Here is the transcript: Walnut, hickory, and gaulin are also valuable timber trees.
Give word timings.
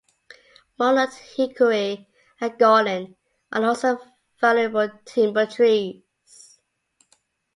Walnut, 0.79 1.13
hickory, 1.13 2.07
and 2.39 2.53
gaulin 2.57 3.15
are 3.51 3.63
also 3.63 3.99
valuable 4.39 4.89
timber 5.05 5.45
trees. 5.45 6.59